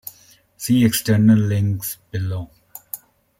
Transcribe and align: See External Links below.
See 0.57 0.83
External 0.83 1.37
Links 1.37 1.97
below. 2.09 2.49